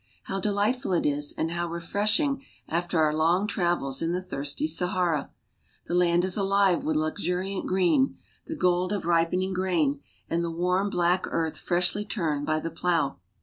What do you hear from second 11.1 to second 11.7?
earth